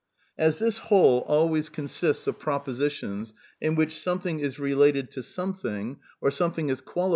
[0.35, 6.31] "As this whole always consists of propositions in which something is related to something, or
[6.31, 7.09] something is qnali